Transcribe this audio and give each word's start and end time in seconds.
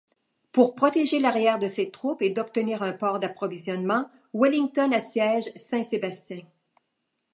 Pour 0.51 0.73
protéger 0.73 1.19
l'arrière 1.19 1.59
de 1.59 1.67
ses 1.67 1.91
troupes 1.91 2.23
et 2.23 2.31
d'obtenir 2.31 2.81
un 2.81 2.91
port 2.91 3.19
d'approvisionnement, 3.19 4.09
Wellington 4.33 4.91
assiège 4.93 5.51
Saint-Sébastien. 5.55 6.41